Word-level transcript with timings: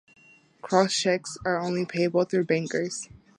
Crossed 0.63 0.95
cheques 0.97 1.37
are 1.45 1.59
only 1.59 1.85
payable 1.85 2.23
through 2.23 2.43
bankers. 2.45 3.07